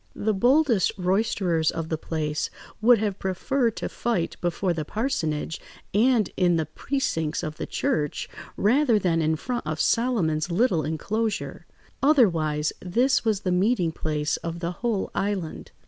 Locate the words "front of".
9.35-9.79